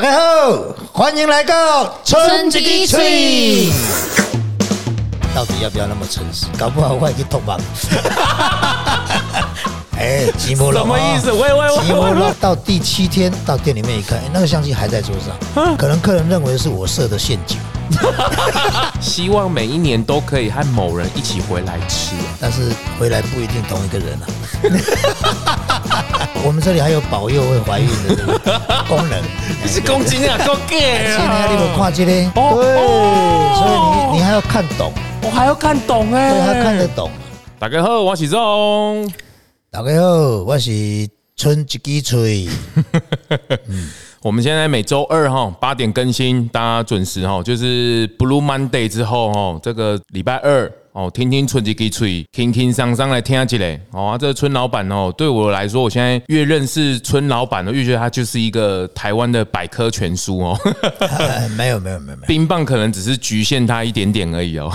[0.00, 0.52] 大家好，
[0.92, 3.68] 欢迎来到春之吹。
[5.34, 6.46] 到底要不要那么诚实？
[6.56, 7.56] 搞不好我也去痛骂。
[9.98, 11.32] 哎，吉姆龙什么意思？
[11.32, 15.34] 喂喂喂吉姆龙到第七天到店里面一看，哎，那个相机还在桌上，
[15.76, 17.58] 可能客人认为是我设的陷阱，
[19.02, 22.14] 希望每一年都可以和某人一起回来吃。
[22.40, 22.70] 但是
[23.00, 25.77] 回来不一定同一个人啊。
[26.44, 28.16] 我们这里还有保佑会怀孕的
[28.88, 29.22] 功能。
[29.62, 32.12] 你是公斤啊，够 gay 现在你有看这个？
[32.40, 33.72] 哦对，哦所以
[34.12, 34.92] 你你还要看懂，
[35.22, 37.10] 我还要看懂哎，对，还要看得懂。
[37.58, 39.10] 大家好，我是钟。
[39.70, 40.70] 大家好，我是
[41.36, 42.48] 春一支吹。
[44.22, 54.06] 我们现在每周二哈八点更新，大家准时哈，就是 Blue Monday 之后哈，这个礼拜二哦，听听春吉给吹，轻轻桑桑来听起来哦。
[54.06, 60.58] 啊，这个村老板哦，对我来说，我现在越认识村老板呢，越觉得他就是一个台湾的百科全书哦。
[60.98, 64.72] 哎 没有没有没有没有，冰棒可能只是局限他一点点而已哦。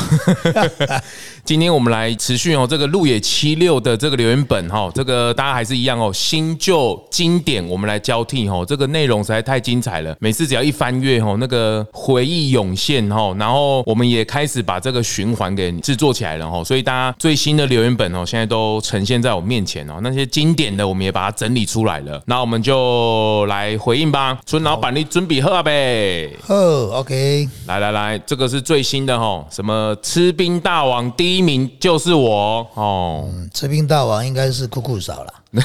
[1.43, 26.29] 今天我们来持续哦，这个路野七六的这个留言本哈，这个大家还是一样哦，新旧经典我们来交替哦，这个内容实在太精彩了，每次只要一翻阅哦，那个回忆涌现哦，然后我们也开始把这个循环给制作起来了哈，所以大家最新的留言本哦，现在都呈现在我面前哦，那些经典的我们也把它整理出来了，那我们就来回应吧，村老板你准备喝呗。
[26.41, 35.33] 喝，OK，来来来，这个是最新的哈，什么吃冰大王第一名就是我哦，嗯吃冰大王应该是酷酷少了，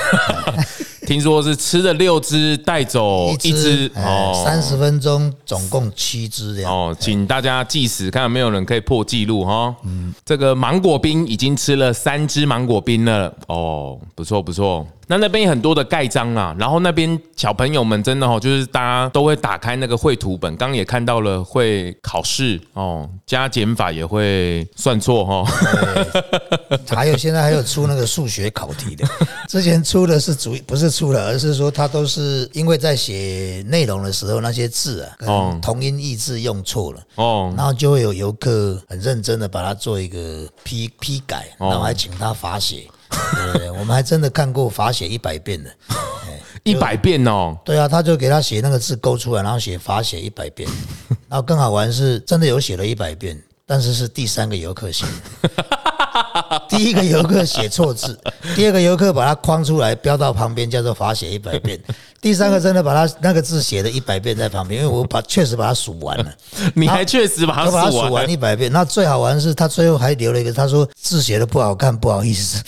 [1.08, 6.70] 听说是吃了六只带走一只哎哦，三十分钟总共七只这样。
[6.70, 9.74] 哦，请大家计时，看有没有人可以破纪录哈。
[9.84, 14.86] 嗯，这个芒果冰已经吃了三只芒果冰了，哦，不错不错。
[15.10, 25.46] 那那边有很多的盖章啊，然后那边小朋友们真的哦，就是大家都会打开那个绘图本，刚刚也看到了会考试哦，加减法也会算错哈、哦。
[26.94, 29.08] 还有现在还有出那个数学考题的，
[29.48, 37.00] 之前出的是主不是出了，而是说他都是因为在写内容的时候那些字啊，哦同音异字用错了。
[37.14, 42.86] 哦，然后就会有游客很认真的把它做一个批批改，哦然后还请他罚写。
[43.54, 45.70] 对我们还真的看过罚写一百遍的。
[46.64, 50.68] 一百遍哦，对啊，他就给他写那个字勾出来，然后写罚写一百遍。
[51.28, 55.77] 然后更好玩是真的有写了一百遍，但是是第三个游客写的。
[56.68, 58.18] 第一个游客写错字，
[58.54, 61.78] 第二个游客把它框出来标到旁边，叫做罚写一百遍。
[62.20, 66.26] 第三个真的把他那个字写了一百遍在旁边，因为我把确实把它数完了。
[66.74, 68.72] 你还确实把它数完完一百遍。
[68.72, 72.60] 那最好玩是他最后还留了一个，他说字写的不好看，不好意思。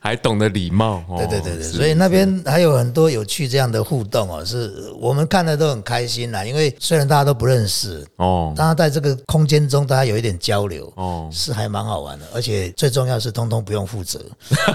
[0.00, 1.04] 还懂得礼貌。
[1.08, 6.44] 哦对对对对，所以那边还有很多有趣这样的互动哦，是我们看的都很开心啦。
[6.44, 12.24] 因为虽然大家都不认识，哦大家在这个空间中大家有一点交流，哦，是还蛮好玩的。
[12.34, 14.18] 而且最重要是，通通不用负责，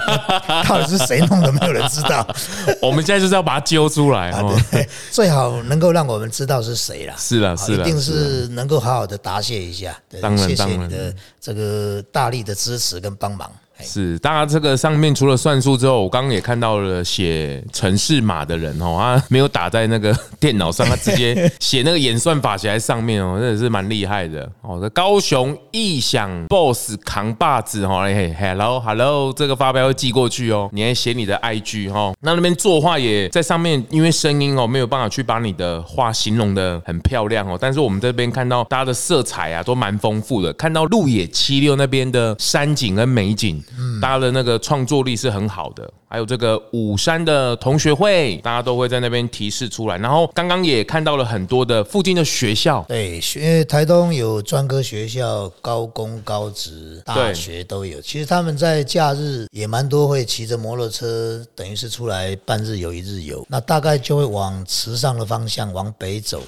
[0.68, 2.26] 到底是谁弄的，没有人知道。
[2.80, 4.56] 我们现在就是要把它揪出来哦。
[4.70, 7.14] 对，最好能够让我们知道是谁啦。
[7.18, 13.50] 是啦是了，好一定是能够好好的答谢一下，对当然谢谢你的这个大力的支持跟帮忙。
[13.78, 24.78] 哎是，当然这个上面除了算术之后，我刚刚也看到了写城市码的人哦， 他没有打在那个电脑上，他直接 写那个演算法写在上面哦，真的是蛮厉害的哦。
[24.80, 43.62] 这高雄异想 BOSS 扛把子哦，嘿，Hello Hello，这个发票会寄过去哦，你还写你的 IG 哦，那那边作画也在上面，因为声音哦没有办法去把你的画形容的很漂亮哦，但是我们这边看到大家的色彩啊都蛮丰富的，看到鹿野七六那边的山景跟美景。
[44.00, 49.98] 大家的那个创作力是很好的，还有这个五山的同学会，大家都会在那边提示出来。
[49.98, 58.00] 然后刚刚也看到了很多的附近的学校，对，学台东有专科学校、高工、高职、大学都有。
[58.00, 63.44] 其实他们在假日也蛮多会骑着摩托车，等于是出来半日游一日游。
[63.48, 66.42] 那大概就会往池上的方向往北走。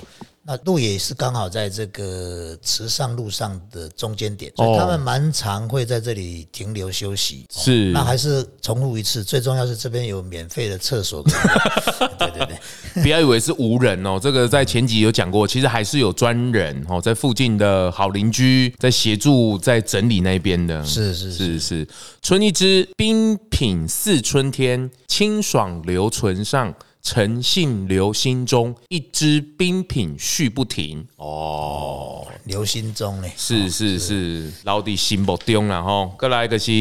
[0.50, 7.44] 那路也是刚好在这个池上路上的中间点，所以他们蛮常会在这里停留休息。
[7.50, 11.22] 哦是那还是重复一次，最重要是这边有免费的厕所。
[12.18, 12.58] 对对对。
[13.02, 20.82] 不要以为是无人哦，这个在前集有讲过，其实还是有专人哦，在附近的好邻居在协助在整理那边的。
[20.82, 21.86] 是是是是，
[22.22, 26.74] 春一枝冰品似春天，清爽留存上。
[27.02, 31.06] 诚信留心中，一支冰品续不停。
[31.16, 36.10] 哦，留心中呢，是是是，老弟心不中了哈。
[36.20, 36.72] 再来一个是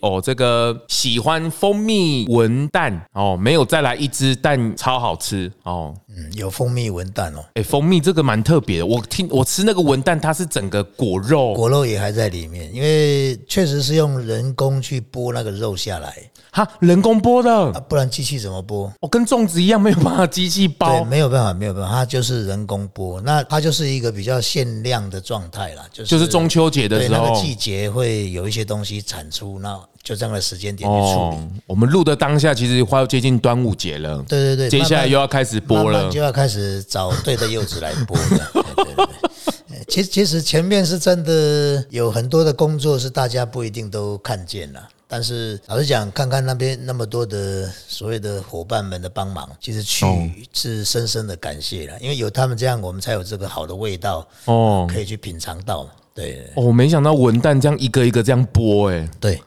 [0.00, 5.94] 哦，这个喜欢蜂蜜文蛋哦，没有再来一支蛋超好吃哦。
[6.08, 8.86] 嗯，有蜂蜜文蛋哦，哎，蜂蜜这个蛮特别的。
[8.86, 16.14] 我听我吃那个文蛋，它是整个果肉，果肉也还在里面，因为确实是用人工去剥那个肉下来，
[16.50, 18.90] 哈，人工剥的，啊，不然机器怎么剥？
[19.00, 21.04] 哦，跟粽子一样，没有办法机器对，包。
[21.04, 31.36] 没有办法，没有办法，它就是人工剥，那它就是一个比较限量的状态啦，就是就是中秋节的时候那个，季节会有一些东西产出，那就这样的时间点去处理。
[31.36, 36.22] 哦，我们录的当下其实快要接近端午节了，对对对，接下来又要开始播了慢慢就。
[36.22, 38.50] 要开始找对的柚子来剥的。
[38.62, 44.80] 对对对对，其实其实前面是真的有很多的工作是大家不一定都看见了。
[45.12, 50.26] 但是老实讲，看看那边那么多的所谓的伙伴们的帮忙，其实去哦。
[50.54, 54.88] 是深深的感谢了，因为有他们这样，我们才有这个好的味道哦。
[54.90, 55.90] 可以去品尝到嘛。
[56.14, 56.50] 对。
[56.54, 59.42] 哦，我没想到文旦这样一个一个这样剥，哎，对，那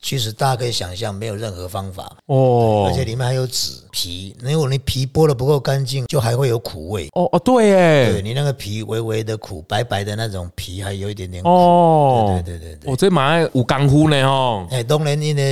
[0.00, 7.08] 其实大家可以想象，没有任何方法，哦而且里面还有籽皮，如果你皮剥的不够干净，就还会有苦味。
[7.14, 11.48] 哦哦，对，对哎，你那个皮微微的苦，白白的那种皮还有一点点苦。
[11.48, 12.90] 哦，对对对对。
[12.90, 14.66] 我，这马上有功夫呢哦。
[14.70, 15.42] 哎，当然你呢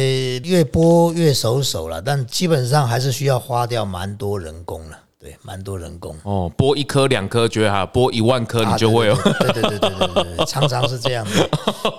[0.45, 4.99] 越剥越熟手了，但基本上还是需要花掉蛮多人工了。
[5.19, 11.51] 对，蛮多人工哦，剥一颗两颗觉得哈，剥一万颗你就会哦、对对对对对对，常常是这样的。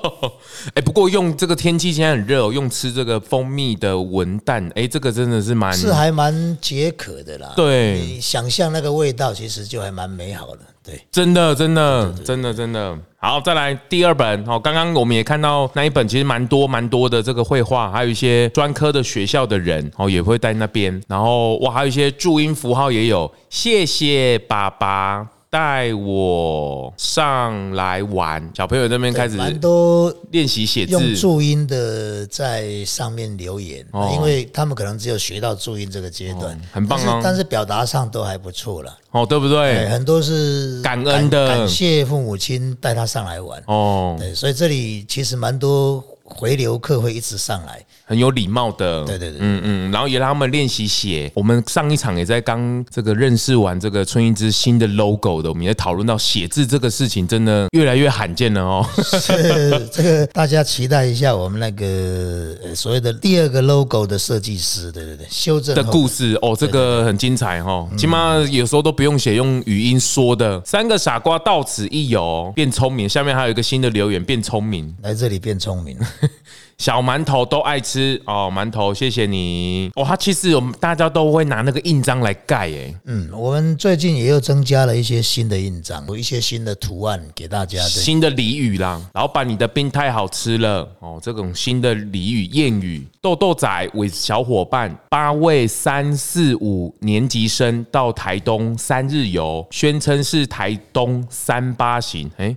[0.75, 7.53] 哎，不过用这个天气现在很热、哦，用吃这个蜂蜜的文旦，哎，这个真的是蛮是还蛮解渴的啦。
[7.55, 10.59] 对，你想象那个味道，其实就还蛮美好的。
[10.87, 12.97] 对，真的，真的，真的，真的。
[13.17, 14.41] 好，再来第二本。
[14.47, 21.03] 哦，刚刚我们也看到那一本，其实蛮多蛮多的这个绘画，还有一些专科的学校的人哦也会在那边。
[21.09, 23.29] 然后哇，还有一些注音符号也有。
[23.49, 25.27] 谢谢爸爸
[25.57, 31.15] 带我上来玩，小朋友那边开始蛮多练习写字用。
[31.15, 38.95] 注音的在上面留言，哦因为他们可能只有学到注音这个阶段，很棒哦但是表达上都还不错了。
[39.09, 39.89] 哦，对不对，对？
[39.89, 43.59] 很多是感恩的感谢父母亲带他上来玩。
[43.65, 47.83] 哦，对，所以这里其实蛮多回流客会一直上来。
[48.05, 51.29] 很有礼貌的，对对对嗯嗯，然后也让他们练习写。
[51.33, 58.85] 我们上一场也在刚这个认识完这个春英之新的 logo 的，我们也讨论到写字这个事情，真的越来越罕见了哦。
[59.03, 70.61] 是这个大家期待一下我们那个呃所谓的第二个 logo 的设计师，对对对，修正的故事哦，这个很精彩哦，起码有时候都不用写，用语音说的。
[70.63, 73.09] 三个傻瓜到此一游，变聪明。
[73.09, 74.95] 下面还有一个新的留言，变聪明。
[75.01, 75.97] 来这里变聪明。
[76.77, 80.05] 小馒头都爱吃哦，馒头谢谢你哦。
[80.05, 87.79] 他其实我们大家都会拿那个印章来盖诶，嗯，我们最近也又增加了一些新的印章，有一些新的图案给大家。
[87.79, 91.19] 对，新的俚语啦，老板，你的冰太好吃了哦！
[91.19, 102.29] 这种新的俚语谚语，豆豆仔为小伙伴八位三四五年级生到台东三日游，宣称是台东三八行。
[102.37, 102.55] 哎、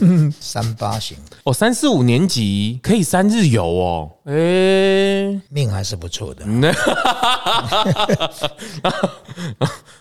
[0.40, 4.10] 三八型哦，三四五年级可以三日游哦。
[4.24, 4.32] 哎、
[5.48, 6.44] 命还是不错的。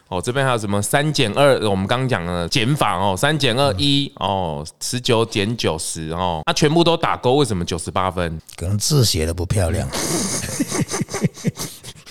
[0.07, 1.69] 哦，这边还有什么三减二？
[1.69, 8.39] 我们刚刚讲的减法哦，三减二一哦，十九减九十哦，它、全部都打勾，为什么九十八分？
[8.55, 9.89] 可能字写的不漂亮，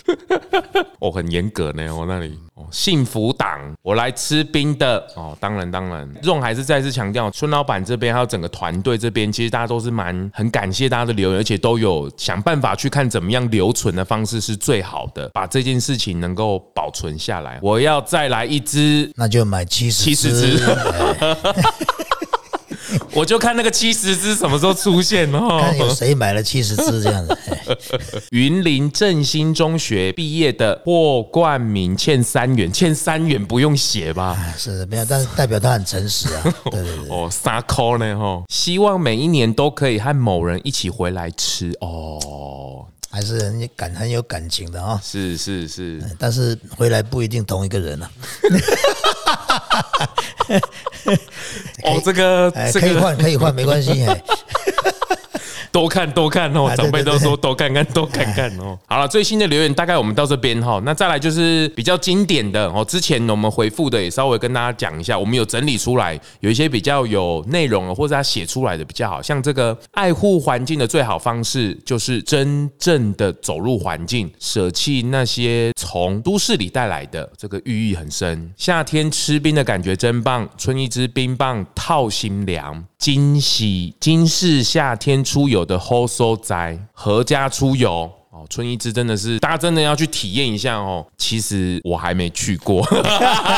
[1.00, 2.38] 哦，很严格呢，我那里。
[2.54, 5.04] 哦，幸福党，我来吃冰的。
[5.16, 17.58] 哦，当然当然，这种还是再次强调，孙老板这边还有整个团队这边，其实大家都是蛮很感谢大家的留言，而且都有想办法去看怎么样留存的方式是最好的，把这件事情能够保存下来。
[17.60, 20.76] 我要再来一只，那就买七十70支
[23.14, 25.60] 我就看那个七十支什么时候出现哦。
[25.60, 27.38] 看有谁买了七十支这样子。
[27.46, 27.58] 哎
[28.30, 34.36] 云林振兴中学毕业的霍冠明欠三元，欠三元不用写吧？
[34.58, 36.42] 是没有，但是代表他很诚实啊。
[36.70, 42.84] 对对对，哦，三扣呢哈，希望每一年都可以和某人一起回来吃哦。
[43.10, 45.00] 还是很感很有感情的啊。
[45.02, 48.10] 是是是，但是回来不一定同一个人啊。
[51.84, 54.04] 哦，这个哎，这个可以换，可以换，没关系。
[54.04, 54.22] 哎，
[55.74, 58.78] 多看多看哦，长辈都说多看看 多看看哦。
[58.86, 78.48] 好了，最新的留言大概我们到这边哈，那再来就是比较经典的哦，之前我们回复的也稍微跟大家讲一下，我们有整理出来，有一些比较有内容的，或者他写出来的比较好，像这个爱护环境的最好方式就是真正的走入环境，舍弃那些从都市里带来的，这个寓意很深。
[78.56, 82.84] 夏天吃冰的感觉真棒，春一支冰棒套心凉。
[82.96, 88.10] 惊喜，今是夏天出游的 h o s o 宅，合家出游。
[88.30, 91.06] 哦，春一之真的是大家真的要去体验一下哦。
[91.16, 92.84] 其实我还没去过，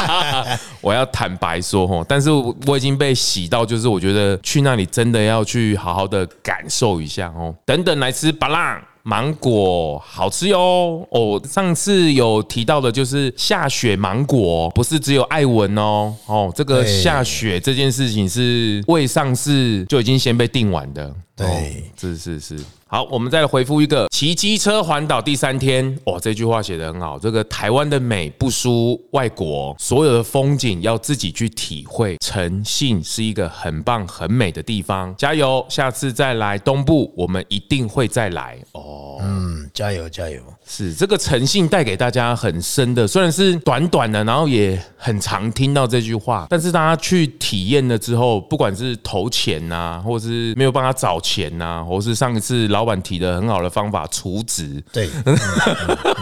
[0.82, 7.54] 我要坦白说哦，但是我已经被洗到，就是我觉得去那里真的要去好好的感受一下哦。
[7.64, 8.78] 等等来吃巴浪。
[9.08, 11.06] 芒果好吃哟！
[11.12, 16.12] 哦，上次有提到的就是下雪芒果，不是只有艾文哦。
[16.26, 21.14] 哦，这个下雪这件事情是未上市就已经先被定完的。
[21.36, 22.58] 对，是是是。
[22.88, 25.98] 好，我们再来回复一个骑机车环岛第三天。
[26.04, 27.18] 哇，这句话写得很好。
[27.18, 32.16] 这个台湾的美不输外国，所有的风景要自己去体会。
[32.20, 35.66] 诚信是一个很棒很美的地方，加油！
[35.68, 39.18] 下次再来东部，我们一定会再来哦。
[39.20, 40.40] 嗯，加油加油！
[40.64, 55.09] 是这个诚信带给大家很深的，虽然是短短的，然后也很常听到这句话，但是大家去体验了之后，不管是投钱呐，或是没有办法找钱呐，或是上一次老板提的很好的方法除职，对，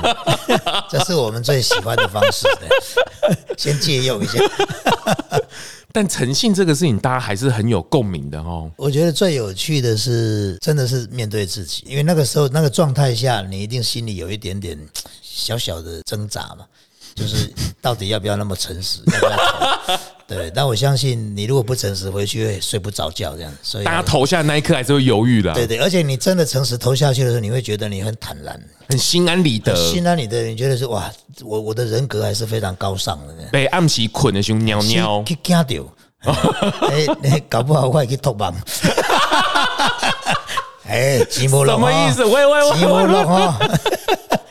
[0.88, 2.46] 这是我们最喜欢的方式，
[3.58, 4.38] 先借用一下。
[5.90, 8.70] 但诚信这个事情，大家还是很有共鸣的哦。
[8.76, 14.78] 我觉得最有趣的是，真的是面对自己，因为那个时候那个状态下，你一定心里有一点点
[15.22, 16.64] 小小的挣扎嘛，
[17.16, 19.00] 就是到底要不要那么诚实？
[19.12, 23.52] 要不要对，但我相信你如果不诚实，回去会睡不着觉这样。
[23.62, 25.52] 所以大家投下那一刻还是会犹豫的。
[25.52, 29.74] 对对，而且你真的诚实投下去的时候，你会觉得你很坦然，很心安理得。
[29.76, 31.12] 心安理得，你觉得是哇，
[31.42, 33.34] 我我的人格还是非常高尚的。
[33.52, 35.64] 被暗时困的时候，尿尿去惊到。
[36.88, 38.50] 哎，你搞不好我也去托梦。
[40.88, 42.24] 哎，寂寞什么意思？
[42.24, 43.58] 喂喂喂，寂寞了哈。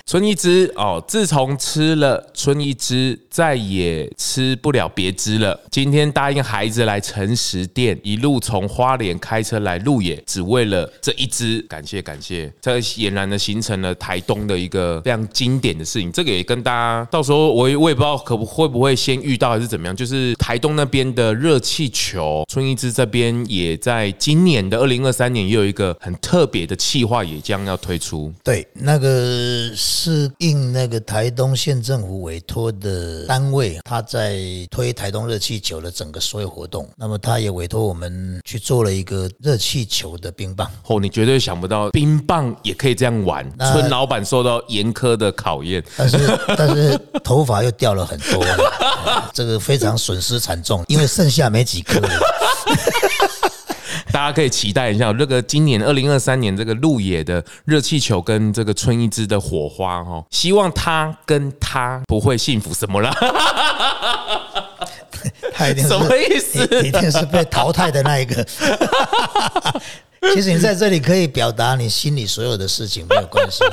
[0.06, 5.58] 春一枝哦，自从吃了春一枝，再也吃不了别枝了。
[5.72, 11.62] 今天答应孩子来诚实店，一路从花莲开车来鹿野，只为了这一支。
[11.70, 16.12] 感谢感谢，这俨然的形成了台东的一个非常经典的事情。
[16.12, 19.96] 这个也跟大家到时候我我也不知道可不会不会先遇到还是怎么样。
[19.96, 28.32] 就是台东那边的热气球，春一枝这边也在今年的二零二三年也有一个很特别的企划，也将要推出。
[28.44, 29.72] 对，那个。
[29.94, 34.40] 是应那个台东县政府委托的单位，他在
[34.72, 36.90] 推台东热气球的整个所有活动。
[36.98, 40.68] 那么他也委托我们去做了一个热气球的冰棒。
[40.88, 43.48] 哦，你绝对想不到冰棒也可以这样玩。
[43.60, 48.44] 村老板受到严苛的考验，但是但是头发又掉了很多，
[49.32, 52.02] 这个非常损失惨重，因为剩下没几颗。
[54.14, 63.12] 大家可以期待一下这个今年二零二三年这个路野的热气球跟这个春一枝的火花哈，希望他跟他不会幸福什么了，
[65.52, 66.64] 他一定 什么意思？
[66.86, 68.46] 一定是被淘汰的那一个。
[70.36, 73.64] 其实你在这里可以表达你心里所有的事情，没有关系。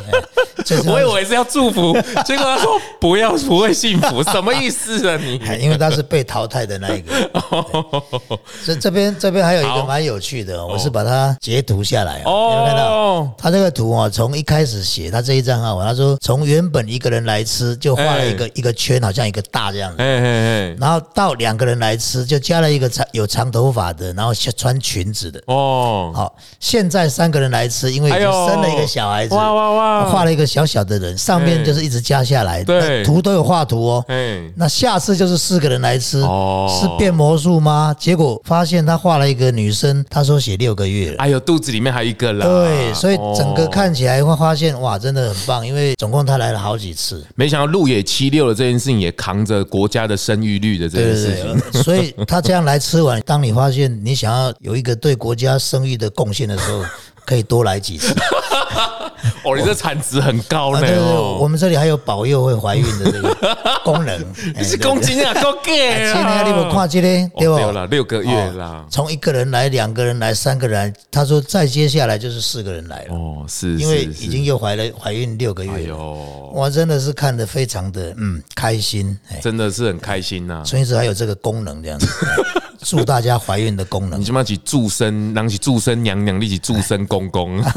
[0.86, 1.92] 我以为是要祝福，
[2.24, 5.16] 结果他说不要不会幸福，什么意思啊？
[5.22, 7.12] 你因为他是被淘汰的那一个。
[8.64, 12.22] 这这边这边还有一个蛮有趣的，我是把它截图下来。
[12.24, 13.28] 哦，有看到？
[13.38, 20.02] 他这个图啊，从一开始写他这一张啊，他说从原本一个人来吃就画了一个一个圈，好像一个大这样子。
[20.78, 25.40] 然后到两个人来吃，就加了一个长有长头发的，然后穿裙子的。
[25.46, 26.34] 哦，好。
[26.58, 34.04] 现在三个人来吃，因为已经生了一个小孩子，哇哇哇，画了一个小小的人，上面就是一直加下来，对，图都有画图哦。
[34.54, 37.94] 那下次就是四个人来吃，是变魔术吗？
[37.98, 42.44] 结果发现他画了一个女生，他说写六个月了，哎呦，肚子里面还有一个了。
[42.44, 47.24] 对，所以整个看起来会发现哇，真的很棒，因为总共他来了好几次。
[47.34, 56.10] 没想到路野七六的这件事情也扛着国家的生育率的这件事情，所以他这样来吃完，当你发现你想要有一个对国家生育的。
[56.10, 56.84] 贡献的时候
[57.24, 58.14] 可以多来几次。
[59.42, 60.86] 哦，你这产值很高呢。
[61.38, 64.20] 我们这里还有保佑会怀孕的这个功能。
[64.56, 66.14] 你是公斤啊，够 gay 啊！
[66.14, 67.72] 今天你不跨这嘞，对吧？
[67.72, 68.84] 了六个月啦。
[68.90, 73.14] 从一个人来，两个人来，三个人，他说再接下来就是四个人来了。
[73.14, 75.90] 哦，是，因为已经又怀了怀孕六个月。
[75.90, 80.62] 哦，我真的是看得非常的嗯开心，真的是很开心呐。
[80.64, 82.08] 所以是还有这个功能这样子。
[82.82, 87.62] 祝大家怀孕的功能，你起码起祝生，让起祝生娘娘，你起祝生公公。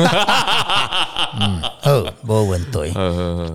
[1.40, 2.94] 嗯，哦，没问题。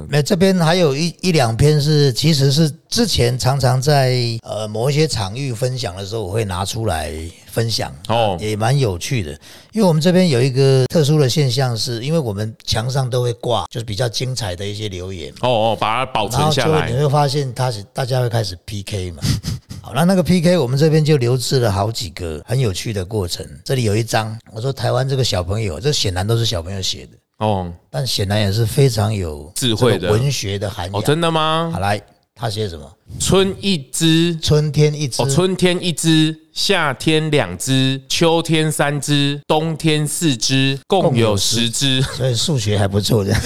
[0.09, 7.13] 那这边还有一一两篇是，其实是之前常常在呃某一些场域分享的时候，我会拿出来
[7.47, 9.31] 分享哦，也蛮有趣的。
[9.73, 19.23] 因为我们这边有一个特殊的现象，是因为我们墙上都会挂，就是比较精彩的一些留言哦哦，把它保存下来，你会发现它是大家会开始 PK 嘛。
[19.89, 23.47] 好，那那个 PK 我们这边就留置了好几个很有趣的过程。
[23.65, 27.13] 这里有一张，我说台湾这个小朋友，这显然都是小朋友写的。
[27.39, 31.05] 哦但显然也是非常有智慧的文学的涵哦，养。
[31.05, 31.81] 真的吗好？
[31.81, 31.99] 来，
[32.35, 32.87] 他写什么？
[33.19, 42.03] 春一枝，春天一枝哦，，春天一枝，夏天两枝，秋天三枝，冬天四枝，共有十枝。
[42.03, 43.35] 所以数学还不错的。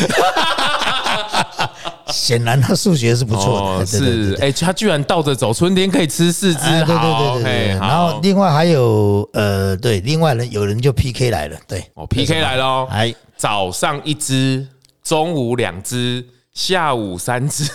[2.12, 8.20] 显然他数学是不错哦，的，是，对哎，他居然倒着走，春天可以吃四枝，哎，对对好对对然后好。
[8.22, 14.66] 另外还有呃，对，另外人有人就 PK 来了，对，哦，PK 来了哦，哎，早上一只，
[15.02, 17.68] 中午两只，下午三只，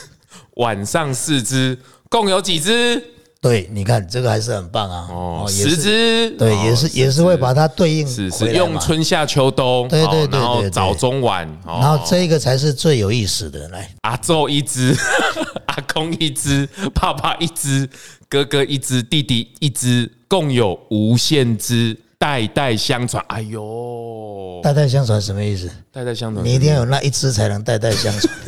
[0.58, 1.78] 晚上四只，
[2.10, 3.04] 共有几支？
[3.40, 14.96] 对，你看这个还是很棒啊，哦，十是支，对，哦也是也是会把它对应是是用春夏秋冬，对对哦对然后早中晚，然然后这个才是最有意思的，来，阿昼一只，
[15.68, 17.88] 阿公一只，爸爸一只，
[18.28, 23.24] 哥哥一只，弟弟一只，共有无限只，代代相传。
[23.30, 25.70] 哎呦，代代相传什么意思？
[25.94, 28.34] 代代相传，你一定要有那一只才能代代相传。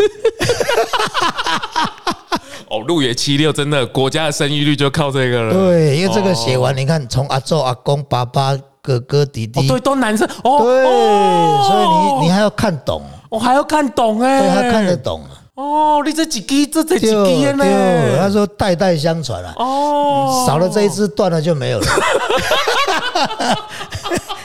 [2.70, 5.54] 哦，路野七六真的国家的生育率就靠这个了。
[5.54, 11.88] 对，因为这个写完，你看从阿昼、阿公、爸爸、哥哥、弟哦，弟，对，都男生哦，对，哦所以
[12.22, 15.24] 你你还要看懂，我还要看懂哎，对他看得懂。
[15.56, 17.66] 哦，你这几支，这这几就支呢？
[18.12, 21.88] 就他说代代相传啊，哦，少了这一只断了就没有了，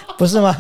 [0.19, 0.57] 不是吗？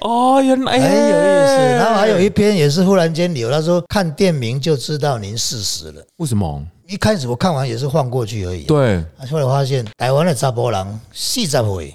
[0.00, 1.56] 哦，原来很有意思。
[1.76, 6.02] 然后还有一篇也是忽然间留，他说看店名就知道您四十了。
[6.16, 6.62] 为什么？
[6.86, 11.94] 一开始我看完也是晃过去而已，对，后来发现台湾的查波郎四十岁，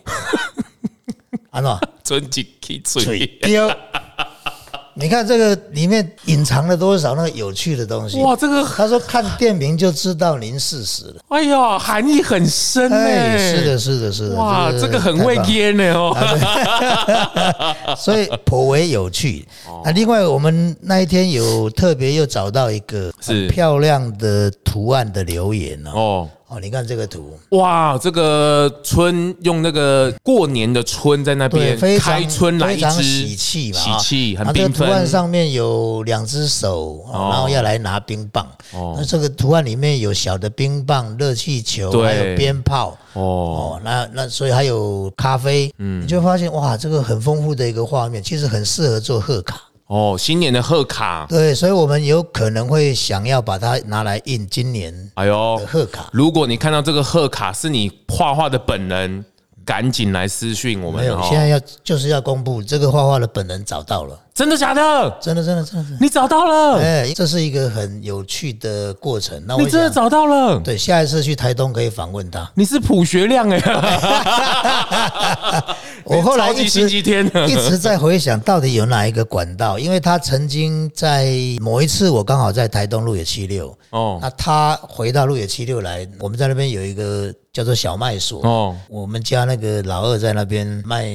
[1.50, 1.78] 安怎？
[2.04, 3.30] 尊敬去嘴嘴。
[4.96, 5.04] 丢。
[5.04, 8.22] 你看这个里面隐藏了多少那个有趣的东西？
[8.22, 11.16] 哇，这个他说看店名就知道您四十了。
[11.30, 12.96] 哎呀，含义很深呢。
[12.96, 14.36] 哎，是的，是的，是的。
[14.36, 16.16] 哇，这个很会编呢哦。
[17.98, 19.46] 所以颇为有趣。
[19.68, 25.92] 哦啊，另外我们那一天有特别又找到一个是很漂亮的图案的留言哦。
[25.92, 35.08] 哦，哦，你看这个图，哇，这个春用那个过年的春在那对，边非常开春来一非常支喜气嘛，啊喜气很这个图案纷。
[35.08, 38.48] 上面有两只手，哦然后要来拿冰棒。
[38.72, 42.96] 那这个图案里面有小的冰棒、热气球，对还有鞭炮。
[43.14, 49.60] 哦，哦，那那所以还有咖啡，嗯，你就发现哇，这个很丰富的一个画面，其实很适合做贺卡。
[49.94, 56.10] 哦，新年的贺卡，对，所以我们有可能会想要把它拿来印今年哎呦，贺卡。
[56.12, 59.24] 如果你看到这个贺卡是你画画的本人，
[59.66, 61.28] 赶紧来私讯我没有，们哦。
[61.30, 65.18] 现在要就是要公布这个画画的本人找到了，真的假的？
[65.22, 66.82] 真的真的真的，你找到了？
[66.82, 69.42] 哎，这是一个很有趣的过程。
[69.48, 70.60] 那我你真的，找到了？
[70.60, 72.50] 对，下一次去台东可以访问他。
[72.56, 73.62] 你是朴学亮哎，
[76.04, 79.80] 我后来一直星期天一直在回想，到底有哪一个管道？
[79.80, 91.08] 因为他曾经在某一次，我刚好在台东路野七六，哦那他回到路野七六来，我们在那边有一个叫做小麦所，哦，我们家那个老二在那边卖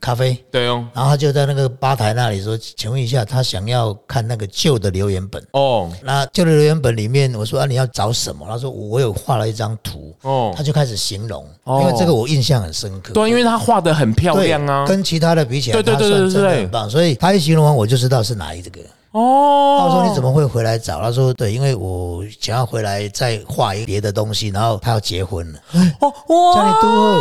[0.00, 5.46] 咖啡，对哦然后他就在那个吧台那里说：“请问一下，他想要看那个旧的留言本。
[5.50, 8.46] 哦那旧的留言本里面，我说啊，你要找什么？
[8.48, 13.12] 他说我有画了一张图，哦他，就开始形容，哦因为这个我印象很深刻。
[13.12, 14.86] 对，因为他画的很漂亮啊。
[14.86, 16.88] 跟其他的比起来，对对对他算真的对对很棒。
[16.88, 18.80] 所以他一形容完，我就知道是哪一个。
[19.14, 21.00] 哦，他说你怎么会回来找？
[21.00, 25.58] 他说对，因为我想要回来再画一个别的东西，然后他要结婚了，
[26.00, 26.12] 哦
[26.52, 27.20] 叫你哇，都后。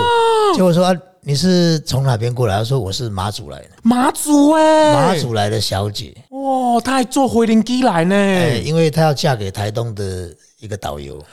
[0.55, 2.57] 结果说啊，你是从哪边过来？
[2.57, 6.15] 他说我是马祖来的，马祖哎，马祖来的小姐。
[6.29, 8.15] 哦，她还坐回林机来呢。
[8.15, 10.29] 哎，因为她要嫁给台东的
[10.59, 11.23] 一个导游，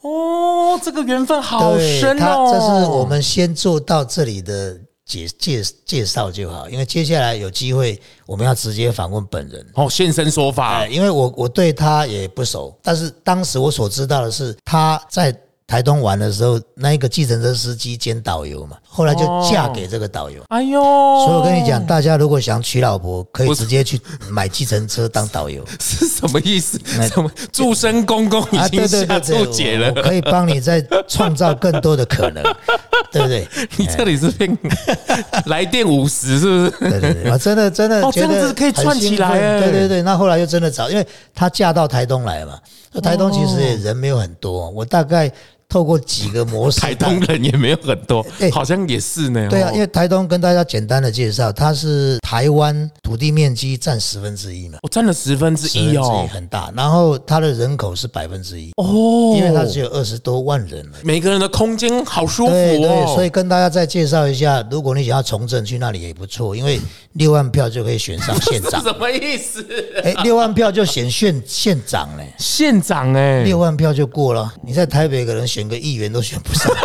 [0.00, 2.50] 哦，这个缘分好，深她哦。
[2.52, 4.76] 这是我们先做到这里的
[5.08, 9.66] 介介介绍就好，因为接下来有机会我们要直接访问本人。
[9.74, 15.34] 哦现身说法哎，因为我我对他也不熟，但是当时我所知道的是他在
[15.66, 20.42] 台东玩的时候，那一个计程车司机兼导游嘛，后来就嫁给这个导游。
[20.48, 25.62] 哎呦，所以我跟你讲，大家如果想娶老婆，可以直接去买计程车当导游。
[25.78, 26.80] 是什么意思？
[26.96, 29.92] 那什么祝生公公已啊，经下注解了？
[30.02, 32.42] 可以帮你再创造更多的可能，
[33.12, 33.48] 对不对？
[33.76, 34.56] 你这里是变
[35.46, 36.70] 来电五十是不是？
[36.90, 42.58] 对对对，我真的真的哦觉得这样子可以很串起兴奋来哎对对对，那后来又真的找，因为她嫁到台东来嘛，
[42.92, 45.30] 那台东其实也人没有很多，我大概
[45.68, 49.48] 透过几个模式，台东人也没有很多， 好像也是呢。
[49.50, 56.72] 对啊，因为台东跟大家简单的介绍，它是台湾土地面积占十分之一嘛，我占了十分之一哦，很大。
[56.74, 63.12] 然后它的人口是百分之一哦，因为它只有二十多万人，每个人的空间好舒服哦。
[63.14, 66.80] 所以跟大家再介绍一下，如果你想要从政去那里也不错，因为
[67.12, 69.66] 六万票就可以选上县长， 什么意思？
[70.02, 74.50] 哎，六万票就选县县长嘞，县长哎，六万票就过了。
[74.64, 76.72] 你在台北可能选个议员都选不上。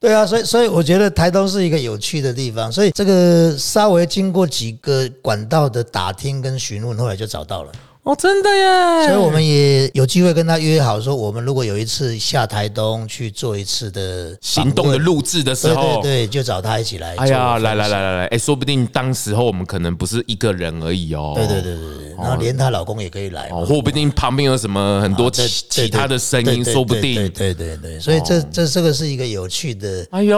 [0.00, 7.70] 对啊，所以所以我觉得台东是一个有趣的地方，所以这个稍微经过几个管道的打听跟询问，后来就找到了。
[8.04, 9.06] 哦，真的耶！
[9.08, 17.14] 所以我们也有机会跟他约好，说我们如果有一次下台东去做一次的行动的录制的时候，对，就找他一起来。
[17.16, 21.32] 哎呀，来来来来来，哎，说不定当时候我们可能不是一个人而已哦。
[21.34, 27.14] 对对对对对，然后连她老公也可以来，哦说不定旁边有什么很多其其他的声音，说不定。
[27.14, 30.36] 对对对对，所以这这这个是一个有趣的哎呦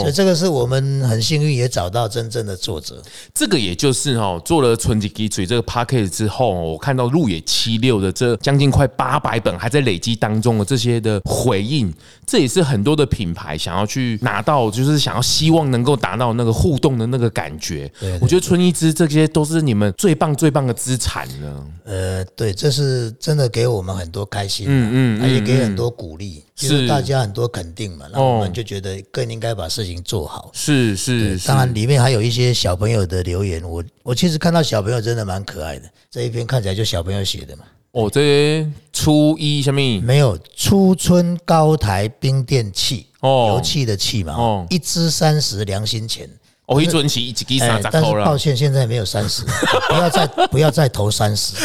[0.00, 3.02] 所以这个是我们很幸运也找到真正的作者。
[3.34, 6.43] 这个也就是哦，做了纯吉基嘴这个 p a c k a g e 之后。
[6.48, 11.92] 我看到路野七六的这将近快八百本还在累积当中的这些的回应，
[12.26, 17.90] 这也是很多的品牌想要去拿到，就是想要希望能够达到那个互动的那个感觉。
[18.20, 21.66] 我觉得春一枝这些都是你们最棒最棒的资产呢。
[21.84, 30.50] 呃，对，这是真的给我们很多开心，嗯嗯，也给很多鼓励，是大家很多肯定嘛，那我们就觉得更应该把事情做好。
[30.52, 35.90] 是是，当然里面还有一些小朋友的留言，我我其实看到小朋友真的蛮可爱的。
[36.10, 37.64] 这一篇看起来就小朋友写的嘛。
[37.90, 39.80] 哦，这初一什么？
[40.02, 44.34] 没有初春高台冰电器，哦，油气的气嘛。
[44.34, 46.28] 哦，一支三十，良心钱。
[46.66, 49.42] 哦，一尊起一支三十，但是抱歉，现在没有三十，
[49.88, 51.56] 不要再 不要再投三十，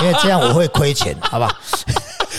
[0.00, 1.60] 因为这样我会亏钱，好吧？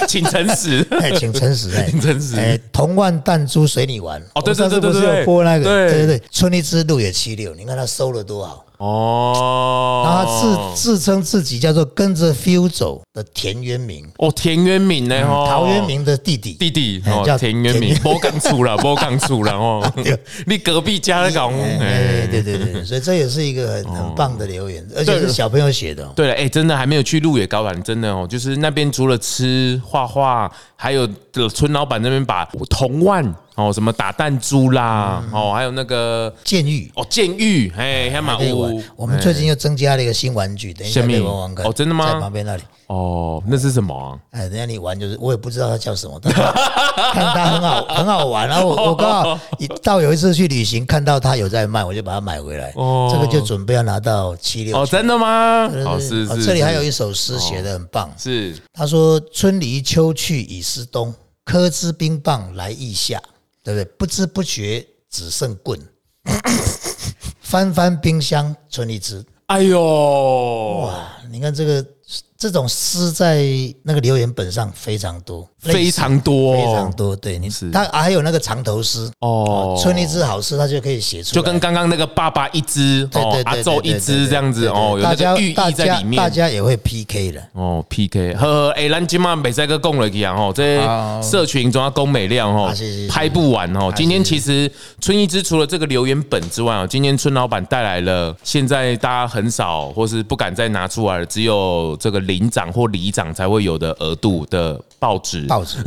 [0.09, 4.19] 请诚实，哎，请诚实，哎，请诚实，哎，铜万弹珠随你玩。
[4.33, 8.65] 哦，对对对对对，播那个，对对对，春丽之路也七六，你看他收了多好。
[8.79, 14.07] 哦，然后他自自称自己叫做跟着 feel 走的田渊明。
[14.17, 15.21] 哦，田渊明呢？
[15.27, 19.93] 哦，陶渊明的弟弟，弟弟哦，叫田渊明，波刚出了， 波刚出了哦，
[20.47, 26.05] 你隔壁家的讲，哎，对对对，所以这也是一个很很棒的留言，而且是小朋友写的。
[26.15, 33.35] 对了，哎，真的还没有去鹿野高板，真的哦，就是那边除了吃画画，还有的村老板那边把铜万。
[33.59, 38.81] 哦，什么打弹珠啦，哦，还有那个剑玉，哦，剑玉，哎，还蛮屋。
[38.95, 41.65] 我们最近又增加了一个新玩具，等一下可以玩玩看。
[41.65, 42.13] 哦，真的吗？
[42.13, 42.63] 在旁边那里。
[42.87, 44.17] 哦，那是什么？
[44.31, 46.31] 哎，等下你玩就是，我也不知道它叫什么，但
[47.11, 48.47] 看它很好，很好玩。
[48.47, 49.39] 然后我我刚好
[49.83, 52.71] 到有一次去旅行，看到它有在卖，我就把它买回来。
[52.77, 54.77] 哦，这个就准备要拿到七六。
[54.77, 55.69] 哦，真的吗？
[55.85, 56.45] 哦，是是。
[56.45, 63.21] 这里还有一首诗写的很棒，是他说：“春离秋去已是冬，柯之冰棒来意夏。”
[63.69, 63.85] 对不对？
[63.97, 65.79] 不知不觉只剩棍，
[67.41, 69.23] 翻翻冰箱存一只。
[69.45, 71.17] 哎呦，哇！
[71.29, 71.85] 你看这个。
[72.39, 73.43] 这种诗在
[73.83, 77.13] 那个留言本上非常多，非常多，非常多。
[77.13, 86.15] 对，你是他还有那个长头诗哦，春一只好诗，他就可以写出，就跟刚刚那个爸爸一只，对对阿周一只这样子哦，有那个寓意在里面。
[86.15, 90.81] 大家也会 PK 的哦，PK 呵呵，哎，咱今晚没在个供了一样哦，这
[91.21, 92.73] 社群总要供美量哦，
[93.09, 93.91] 拍不完哦。
[93.93, 94.71] 今天其实
[95.01, 102.28] 春一只除了这个留言本之外哦，今天春老板带来了，现在大家很少或是不敢再拿出来了，只有这个。
[102.29, 105.77] 领长或里长才会有的额度的报纸，报纸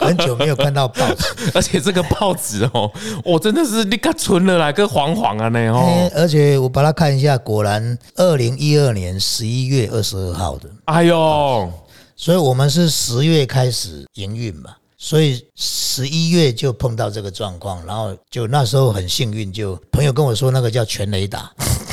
[0.00, 2.90] 很久没有看到报纸， 而且这个报纸哦，
[3.22, 6.10] 我真的是立刻存了来，跟黄黄啊那哦。
[6.14, 11.70] 而且我把它看一下，果然二零一二年十一月二十二号的，哎呦，
[12.16, 21.52] 所以我们是十月开始营运嘛，所以十一月就碰到这个状况，然后就那时候很幸运，就朋友跟我说那个叫全雷达，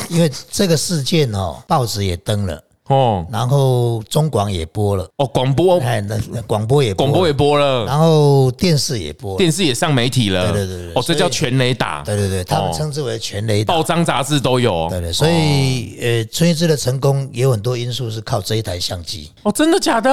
[0.09, 2.63] 因为这个事件哦，报纸也登了。
[2.89, 5.07] 哦，然后中广也播了。
[5.17, 5.79] 哦，广播。
[5.79, 19.31] 哎，那广播也广播也播了，然后电视也播，电视也上媒体了，对对对哦，这叫全雷打，对对对，他们称之为全雷打，报章杂志都有，对对，所以呃，春一枝的成功也有很多因素是靠这一台相机。
[19.43, 20.09] 哦，真的假的？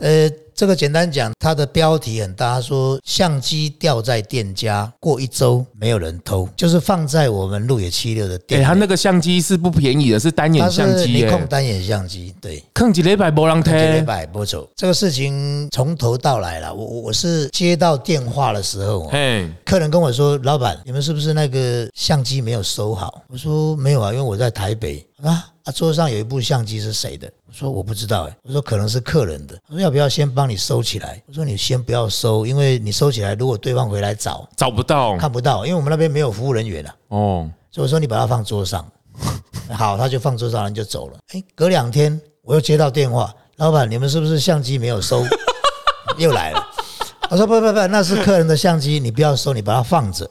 [0.00, 0.30] 呃。
[0.54, 8.62] 这个简单讲，它的标题很大，说相机掉在店家，过一周没有人偷，就是放在我们路野七六的店。
[8.62, 14.68] 他那个相机是不便宜的，是单眼相机，尼控单眼相机，对，坑几礼拜波浪推，几礼拜波走。
[14.76, 19.10] 这个事情从头到来了，我我我是接到电话的时候，
[19.64, 23.22] 客人跟我说，老板，你们是不是那个相机没有收好？
[23.28, 25.48] 我说没有啊，因为我在台北啊。
[25.64, 27.30] 啊，桌上有一部相机是谁的？
[27.46, 29.56] 我说我不知道哎、我说可能是客人的。
[29.68, 31.22] 我说要不要先帮你收起来？
[31.26, 36.94] 我说你先不要收，因为你收起来，如果对方回来找找不到看不到，因为我们那边没有服务人员啊。
[37.08, 38.84] 哦，所以我说你把它放桌上，
[39.70, 41.18] 好，他就放桌上，人就走了。
[41.32, 45.24] 哎，隔两天我又接到电话，老板，你们是不是相机没有收？
[46.18, 46.66] 又来了。
[47.30, 50.28] 我说不不不，那是客人的相机，你不要收，你把它放着。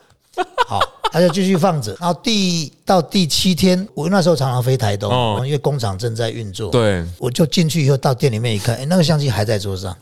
[1.11, 1.95] 好，他就继续放着。
[1.99, 6.69] 然后第到第七天，我那时候常常飞台东，哦因为工厂正在运作。
[6.71, 9.95] 对，我就进去以后到店里面一看，哎，那个相机还在桌上，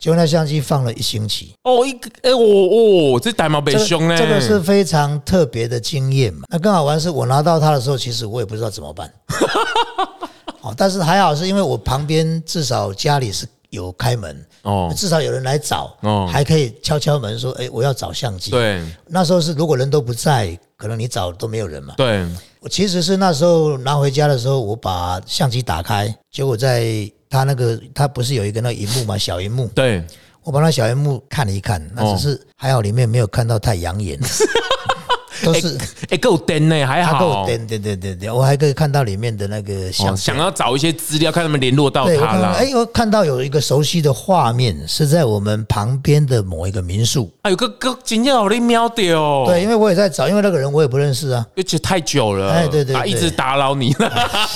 [0.00, 1.54] 结果那相机放了一星期。
[1.64, 6.44] 哦一个哎我哦，这代码被这个凶呢，这个是非常特别的经验嘛。
[6.50, 9.12] 那更好玩是我拿到它的时候，其实我也不知道怎么办。
[10.62, 14.92] 哦，但是还好是因为我旁边至少家里是有开门，哦。
[14.96, 16.26] 至少有人来找，哦。
[16.32, 18.82] 还可以敲敲门说：“哎，我要找相机。”，对。
[19.06, 21.92] 那时候是如果人都不在，可能你找都没有人嘛。
[21.96, 22.26] 对。
[22.60, 30.02] 我其实是那时候拿回家的时候，我把相机打开，结果在它那个它不是有一个那个荧幕嘛，小荧幕，对，
[30.42, 34.18] 我把那小荧幕看了一看，那只是还好里面没有看到太养眼，
[35.44, 35.78] 都是
[36.10, 37.46] 哎够灯呢，还好够好。
[37.46, 42.26] 对对对对对，我还可以看到里面的那个哦，想要找一些资料，看他们联络到他啦。
[42.26, 47.30] 看到哎，我看到有一个熟悉的画面，是在我们旁边的某一个民宿。
[47.42, 51.46] 啊，有个个今天好你瞄掉，对，，因为我也在找，因为那个人我也不认识啊。
[51.56, 54.12] 而且太久了，哎对对对他一直打扰你了，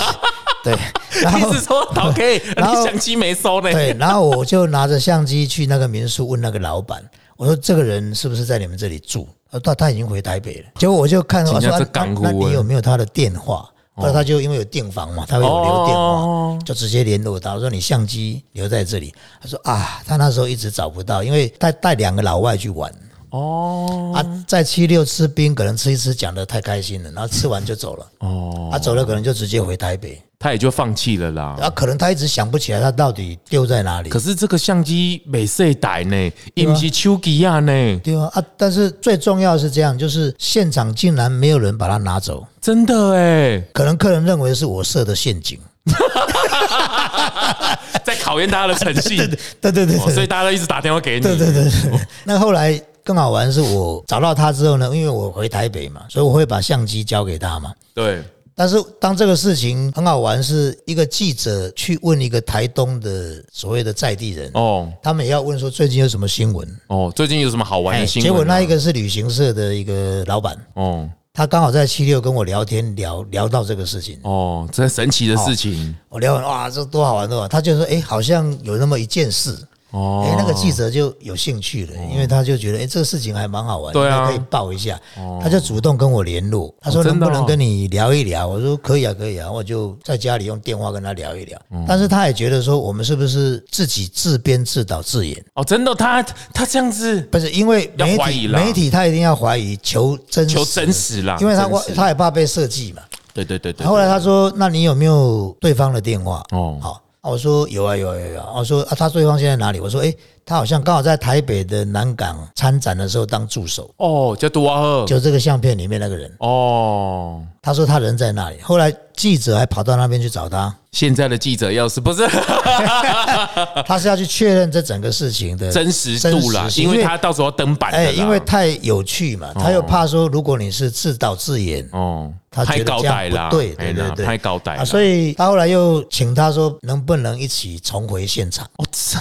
[0.64, 0.76] 对，
[1.22, 3.70] 然后一直说 OK， 然后你相机没收呢。
[3.72, 7.02] 对，然后我就拿着相机去那个民宿问那个老板，
[7.36, 9.28] 我说这个人是不是在你们这里住？
[9.50, 10.68] 呃，他他已经回台北了。
[10.76, 11.86] 结果我就看我说、
[12.20, 13.68] 那你有没有他的电话？
[13.94, 17.54] 后来他就因为有订房嘛，他会有留电话，哦就直接联络他。
[17.54, 19.12] 我说你相机留在这里。
[19.40, 22.92] 他说啊，他那时候一直找不到，因为他带两个老外去玩。
[23.30, 28.06] 哦啊，在七六吃冰，可能吃一吃讲的太开心了，然后吃完就走了。
[28.20, 30.22] 哦，啊，走了可能就直接回台北。
[30.38, 31.56] 他也就放弃了啦。
[31.60, 34.20] 啊，可能他一直想不起来他到底丢在哪里可。
[34.20, 45.58] 是这个相机没色带呢，也不是手机啊呢，对啊，啊，但是最重要的是这样，就是现场竟然没有人把它拿走，真的哎，可能客人认为是我设的陷阱。
[48.04, 49.16] 在考验大家的诚信，
[49.60, 51.20] 对对对哦所以大家都一直打电话给你。
[51.20, 52.00] 对对对对。
[52.24, 57.72] 那后来更好玩是我找到他之后呢，因为我回台北嘛，所以我会把相机交给他嘛。
[57.94, 58.22] 对
[58.58, 66.68] 但是当这个事情很好玩，是一个记者去问一个台东的所谓的在地人，哦他们也要问说最近有什么新闻。
[66.88, 68.28] 哦，最近有什么好玩哎，的新闻啊？
[68.28, 74.18] 结果那一个是旅行社的一个老板，哦他刚好在七六跟我聊天，聊聊到这个事情。
[74.24, 77.48] 哦，这神奇的事情我聊完哇，这多好玩多好玩！
[77.48, 79.56] 他就说，哎，好像有那么一件事，
[79.90, 85.00] 哦哎，那个记者就有兴趣了，因为他就觉得，哎，这个事情还蛮好玩，对啊可以报一下。
[85.42, 88.46] 他就主动跟我联络，他说能不能跟你聊一聊？
[88.46, 91.58] 我说可以啊，可以啊，我就在家里用电话跟他聊一聊。
[91.70, 95.42] 嗯但是他也觉得说，我们是不是自己自编自导自演？
[95.54, 96.22] 哦，真的，他
[96.52, 103.02] 他这样子不是因为媒体媒体他一定要怀疑求真实求真实啦，因为他他也怕被设计嘛。
[103.32, 108.52] 对对对对，后来他说：“那你有没有对方的电话？”哦好，啊我说有啊有啊有啊。
[108.56, 109.80] 我说啊，他对方现在哪里？
[109.80, 110.16] 我说诶，
[110.48, 116.32] 他好像刚好在台北的南港参展的时候当助手，哦叫杜瓦赫就这个相片里面那个人。
[116.38, 122.26] 哦，他说他人在那里，后来记者还跑到那边去找他，现在的记者要是不是？
[123.84, 132.32] 他是要去确认这整个事情的真实度啦因为他到时候登版哎，因为太有趣嘛，他又怕说如果你是自导自演，哦。
[132.50, 134.24] 他觉拍得这样高带啦，对对对对。
[134.24, 134.80] 拍高带啦。
[134.80, 138.66] 啊，所以他后来又请他说能不能一起重回现场。
[138.78, 139.18] 哦这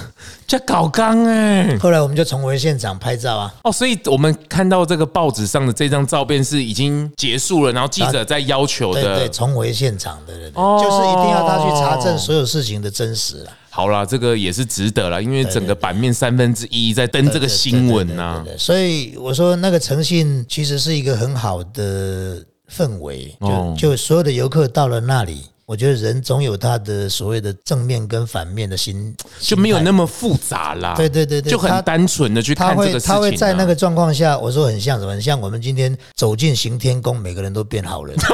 [0.47, 1.77] 这搞刚哎。
[1.79, 9.29] 后来我们就重回现场拍照啊，哦，所以我们看到这个报纸上的这张照片是已经结束了，然后记者在要求对对，的。
[9.29, 13.51] 重回现场，对对对，哦就是一定要他去查证所有事情的真实了。
[13.69, 22.43] 好啦，这个也是值得了，因为整个版面三分之一在登这个新闻呐所以我说那个诚信其实是一个很好的
[22.75, 25.43] 氛围，哦就就所有的游客到了那里。
[25.67, 30.93] 我觉得人总有他的所谓的正面跟反面的心，就没有那么复杂啦。
[30.95, 33.15] 对对对对就很他单纯的去看这个事情、啊。
[33.15, 35.11] 他会在那个状况下，我说很像什么？
[35.11, 38.15] 很像我们今天走进行天宫，每个人都变好人。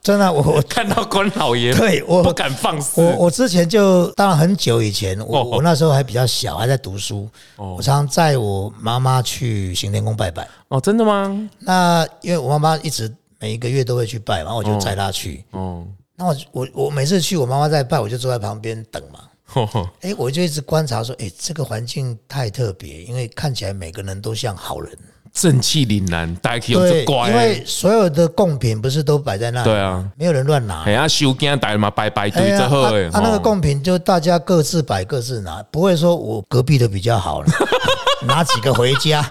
[0.00, 3.02] 真的啊，我我看到关老爷，对我不敢放肆。
[3.02, 10.46] 我我之前就当然很久以前，我哦我那时候还比较小，还在读书，我常常载我妈妈去行天宫拜拜。
[10.68, 11.36] 哦，真的吗？
[11.58, 15.44] 那因为我妈妈一直每一个月都会去拜嘛，然后我就载他去。
[15.50, 15.84] 哦，
[16.16, 19.20] 那我我我每次去我妈妈在拜，我就坐在旁边等嘛。
[20.02, 24.96] 哎，我就一直观察说，哎，这个环境太特别，因为看起来每个人都像好人。
[25.32, 27.36] 正气凛然，大家有对，这乖因。
[27.36, 30.92] 为所有的贡品不是都摆在那里，对啊，没有人乱拿哎。
[30.92, 33.04] 呀，收惊大嘛，拜拜哎对呀，这好诶。
[33.08, 37.48] 啊啊那个哦贡品就大家各自摆各自拿，不会说我隔壁的比较好了，
[38.26, 39.30] 拿几个回家。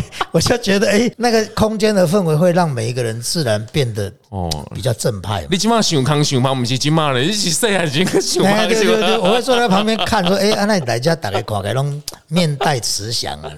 [0.32, 5.48] 我就觉得，哎、那个空间的氛围会让每一个人自然变得哦，比较正派嘛。
[5.50, 13.50] 你今晚想康想胖，不是今晚了，你是细汉时想哎，胖对对对，我会坐在旁边看，说，哎、啊，那大家打开挂开，拢面带慈祥啊，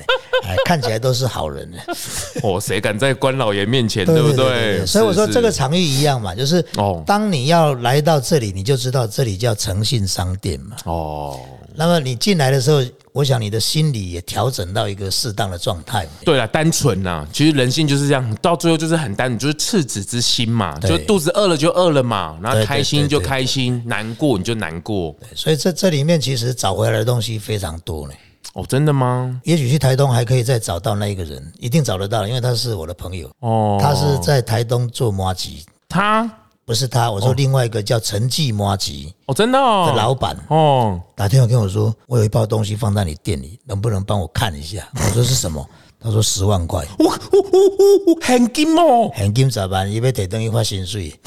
[0.47, 1.79] 哎，看起来都是好人呢。
[2.43, 4.85] 哦，谁敢在关老爷面前，对不对？
[4.87, 10.77] 所以我说是这个场域一样嘛，就是哦当你要来到这里，你就知道这里叫诚信商店嘛。
[10.85, 11.39] 哦，
[11.77, 12.83] 那么你进来的时候，
[13.13, 16.11] 我想你的心理也调整到一个适当的状态嘛。
[16.25, 25.15] 对了，单纯呐，其实人性就是这样，到最后就是很单纯，就是赤子之心嘛，就肚子饿了就饿了嘛，然后开心就开心，难过你就难过。
[25.35, 28.15] 所以这这里面其实找回来的东西非常多呢。
[28.53, 29.41] 哦，真的吗？
[29.43, 36.31] 也许去台东还可以再找到那一个人，一定找得到，因为他是我的朋友，哦，他是在台东做麻吉，他
[36.65, 44.89] 不是他，我说另外一个叫陈记摩吉哦，真的的哦，老板哦，打电话跟我说，我有一包东西放在你店里，能不能帮我看一下？
[44.95, 45.67] 我说是什么？
[46.01, 49.91] 他说十万块，呜呜呜呜，很金哦，很金咋办？
[49.91, 51.19] 因为得等于发薪水。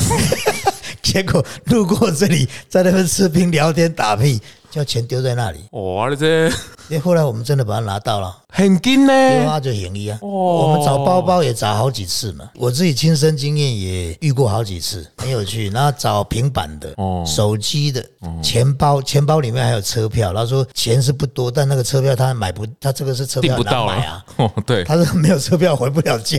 [1.17, 5.65] 结果路过这里，在那边吃冰聊天打屁，叫钱丢在那里。
[5.71, 6.47] 哇，这
[6.91, 9.11] 哎，后来我们真的把它拿到了，很金呢。
[9.11, 10.19] 电话就行医啊。
[10.21, 15.71] 哦我们找包包也找好几次嘛，我自己亲身经验也遇过好几次，很有趣。
[15.71, 18.05] 然后找平板的、哦手机的、
[18.43, 20.31] 钱包，钱包里面还有车票。
[20.33, 24.45] 他说钱是不多，但那个车票他买不，他这个是车票订不到难买啊了。。
[24.45, 26.37] 哦，对，他说没有车票回不了家，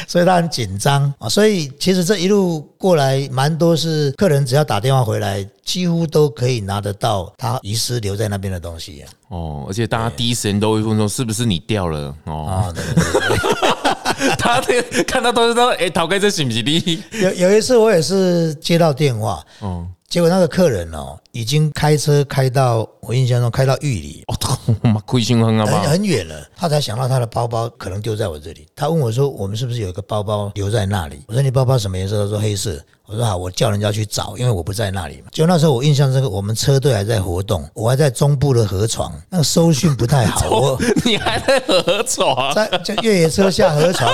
[0.07, 1.29] 所以他很紧张啊。
[1.29, 9.11] 所以其实这一路过来，蛮多是客人只要打电话回来，几乎都可以拿得到他遗失留在那边的东西啊。
[9.29, 13.65] 哦，而且大家第一时间都会问说是不是你掉了哦，啊，对对对对。
[14.39, 17.03] 他这看到都是说，哎，陶哥这是不是你？
[17.13, 24.23] 有有一次我也是接到电话，哦结果那个客人哦，已经开车开到我印象中开到玉里。
[24.29, 24.37] 哦，
[24.89, 25.91] 妈亏心很好不很？
[25.91, 28.65] 很远了，他才想到他的包包可能丢在我这里。
[28.77, 42.55] 他问我说：“我们是不是有一个包包留在那里？”我说：“你包包什么颜色？”他说：“黑色。”我说：“好，我叫人家去找，因为我不在那里嘛。”就那时候我印象深刻，我们车队还在活动，我还在中部的河床，那个收讯不太好， 我你还在河床？
[42.55, 44.11] 在就越野车下河床，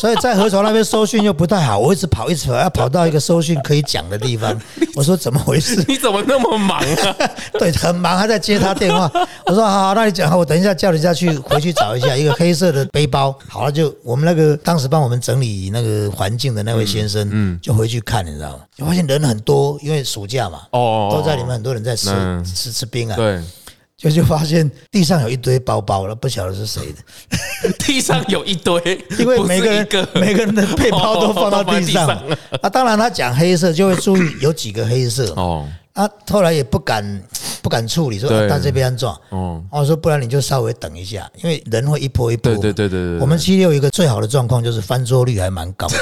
[0.00, 4.58] 所以在河床那边收讯又不太好，我一直跑，一直跑，要跑到一个收讯可以讲的地方。
[4.96, 7.16] 我说：“怎么回事？”你怎么那么忙啊？
[7.58, 9.10] 对，很忙，还在接他电话。
[9.46, 13.34] 我说好，好那你讲好，我等一下叫人家去回去找一下一个黑色的背包。
[13.48, 18.64] 好了，就我们那个当时帮我们整理那个环境的那位先生，嗯，就回去看，你知道吗？
[18.76, 23.16] 就发现人很多，因为暑假嘛，哦都在里面，很多人在吃嗯吃吃冰啊。
[23.16, 23.42] 对，
[23.96, 28.80] 就就发现地上有一堆包包了，不晓得是谁的， 地上有一堆，
[29.18, 32.08] 因为每个人每个人的背包都放到地上
[32.60, 32.68] 啊。
[32.68, 37.22] 当然，他讲黑色就会注意有几个黑色 哦啊，后来也不敢
[37.60, 39.14] 不敢处理，说对啊他这边撞。
[39.28, 42.50] 哦，我说不然你就稍微等一下，因为人会一波一波。
[42.54, 45.96] 对对对对对对我们七六一个最好的状况就是翻桌率还蛮高的，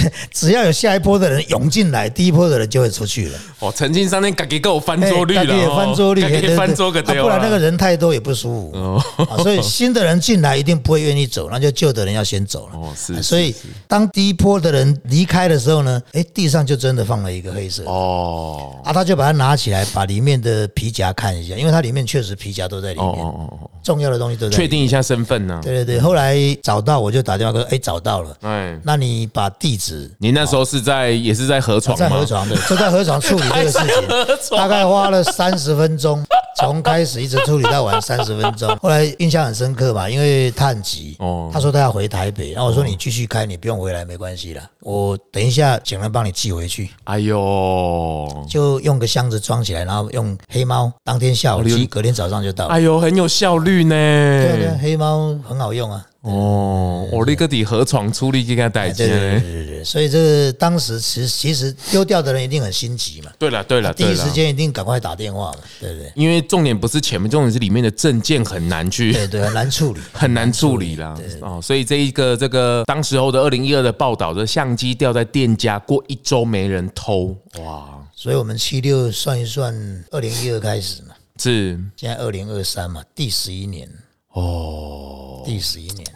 [0.00, 3.38] 只只要有下一波的人涌进来，第一波的人就会出去了。
[3.60, 8.78] 哦，曾经上面自己给我翻桌率了，翻桌率，翻桌个对啊不然那个人太多也不舒服。
[8.78, 12.76] 哦啊所以新的人进来一定不会愿意走，那就旧的人要先走了。
[12.76, 13.54] 哦是所以
[13.86, 17.84] 当第一波的人离开的时候呢，哎，地上就真的放了一个黑色。
[17.84, 24.56] 哦啊，他就把它拿起来，把里面的皮夹看一下，因为它里面确实皮夹都在里哦面，哦哦，重要的东西都在。
[24.56, 25.60] 确定一下身份呢？
[25.62, 32.08] 对对对，后来找到我就打电话说，哎，找到了，哎，那你把地址你那时候是在也是在河床吗？
[32.08, 33.96] 在河床的，就在河床处理这个事情，
[34.56, 36.22] 大概花了三十分钟，
[36.58, 38.74] 从开始一直处理到完三十分钟。
[38.82, 52.74] 后来印象很深刻嘛，因为他很急，哦他说他要回台北，然后我说你继续开，你不用回来没关系啦，我等一下请人帮你寄回去，哎呦，就用个箱子装起来，然后用黑猫当天下午寄，隔天早上就到了。
[52.74, 53.90] 哎呦，很有效率呢。
[53.90, 56.04] 对对，黑猫很好用啊。
[56.22, 59.66] 哦，我那个底河床出力给他带进对对对。
[59.66, 66.12] 对所以这个当时其实其实丢掉的人一定很心急嘛，对了对了对了第一时，间一定赶快打电话嘛，对不对？
[66.14, 69.12] 因为重点不是前面，重点是里面的证件很难去。
[69.14, 70.00] 对对， 很难处理。
[70.12, 79.74] 很难处理啦，哦，所以这一个这个当时候的二零一二的报道，这相机掉在店家，过一周没人偷，哇，所以我们七六算一算，
[80.10, 81.80] 二零一二开始嘛，是。
[81.96, 83.88] 现在二零二三嘛，第十一年，
[84.32, 86.06] 哦，第十一年，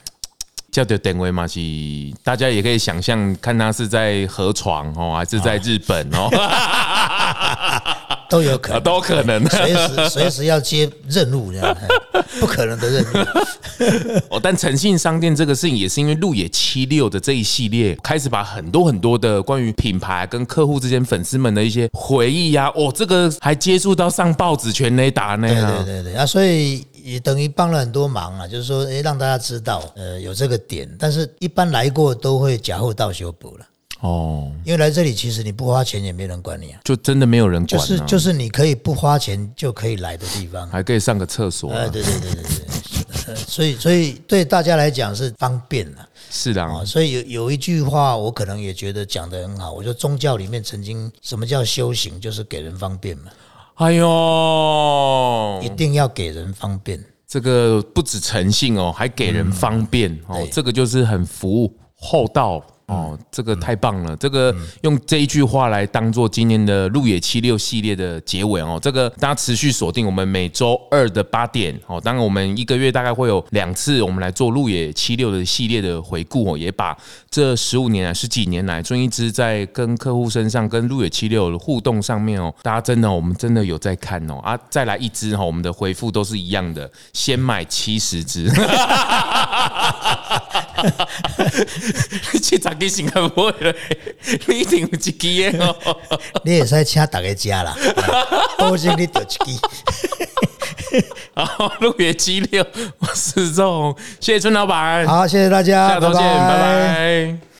[0.70, 1.58] 叫的定位嘛是，
[2.22, 6.30] 大家也可以想象，看他是在河床哦，还是在日本哦，
[8.28, 9.46] 都有可能，都可能。
[9.48, 11.76] 随时随时要接任务这样。
[12.40, 13.06] 不可能的任务。
[14.30, 25.84] 哦，但诚信商店这个事情也是因为路野七六的这一系列开始把很多很多的关于品牌跟客户之间粉丝们的一些回忆呀，哦，这个还接触到上报纸全雷达那样。
[25.84, 33.66] 对对对啊，所以也等于帮了很多忙啊，就是说，哎，让大家知道，呃，有这个点，但是一般来过都会假后到修补了。
[34.04, 41.70] 哦，因为来这里其实你不花钱也没人管你啊，就真的没有人管，就是就是你可以不花钱就可以来的地方，还可以上个厕所。
[41.72, 42.42] 哎，对对对对
[43.24, 46.06] 对， 所以所以对大家来讲是方便了。
[46.30, 53.30] 是的，所以有有一句话我可能也觉得讲的很好，我说宗教里面曾经什么叫修行，就是给人方便嘛。
[53.76, 60.14] 哎呦，一定要给人方便，这个不止诚信哦，还给人方便。
[60.26, 62.62] 哦，这个就是很服务厚道。
[62.86, 64.14] 哦，这个太棒了！
[64.16, 68.78] 这个用这一句话来当做今年的路野七六系列的结尾哦。
[68.82, 71.98] 这个大家持续锁定我们每周二的八点哦。
[71.98, 76.58] 当然，我们一个月大概会有两次，我们来做路野七六的系列的回顾哦。
[76.58, 76.94] 也把
[77.30, 84.38] 这十五年来、十几年来，孙一之在跟客户身上、跟路野七六的互动上面哦，大家真的，我们真的有在看哦。
[84.40, 88.50] 啊，再来一支哈，我们的回复都是一样的，先买七十支。
[92.42, 92.70] 去找。
[92.78, 93.74] 你先看我了，
[94.46, 95.96] 你一定有一支的哦。
[96.44, 97.76] 你也使请大家吃啦，
[98.58, 101.04] 保证你得一支。
[101.34, 102.64] 好，六月七六，
[102.98, 107.46] 我是钟，谢谢孙老板，好，谢谢大家，下周见，拜拜。